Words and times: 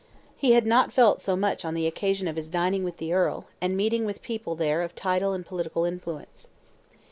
He 0.35 0.53
had 0.53 0.65
not 0.65 0.91
felt 0.91 1.21
so 1.21 1.35
much 1.35 1.63
on 1.63 1.75
the 1.75 1.85
occasion 1.85 2.27
of 2.27 2.35
his 2.35 2.49
dining 2.49 2.83
with 2.83 2.97
the 2.97 3.13
Earl, 3.13 3.45
and 3.61 3.77
meeting 3.77 4.03
with 4.03 4.23
people 4.23 4.55
there 4.55 4.81
of 4.81 4.95
title 4.95 5.33
and 5.33 5.45
political 5.45 5.85
influence. 5.85 6.47